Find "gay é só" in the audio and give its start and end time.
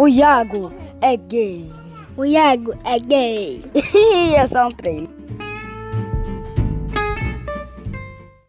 2.98-4.68